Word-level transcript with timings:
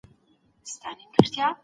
موږ 0.65 0.69
بريالي 0.81 1.05
کېږو. 1.13 1.47